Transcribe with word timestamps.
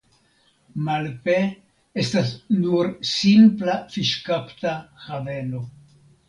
Malpe 0.85 1.35
estas 2.03 2.31
nur 2.63 2.89
simpla 3.11 3.77
fiŝkapta 3.93 4.75
haveno. 5.05 5.63